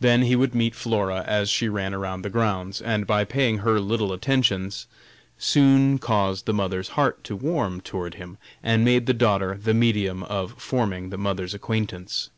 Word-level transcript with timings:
Then 0.00 0.22
he 0.22 0.34
would 0.34 0.54
meet 0.54 0.74
Flora 0.74 1.22
as 1.26 1.50
she 1.50 1.68
ran 1.68 1.92
around 1.92 2.22
the 2.22 2.30
grounds, 2.30 2.80
and 2.80 3.06
by 3.06 3.24
paying 3.24 3.58
her 3.58 3.78
little 3.78 4.14
attentions, 4.14 4.86
soon 5.36 5.98
caused 5.98 6.46
the 6.46 6.54
mother's 6.54 6.88
heart 6.96 7.22
to 7.24 7.36
warm 7.36 7.82
toward 7.82 8.14
him, 8.14 8.38
and 8.62 8.82
made 8.82 9.04
the 9.04 9.12
daughter 9.12 9.58
the 9.62 9.74
medium 9.74 10.22
of 10.22 10.52
forming 10.56 11.10
the 11.10 11.18
mother's 11.18 11.52
acquaintance. 11.52 12.30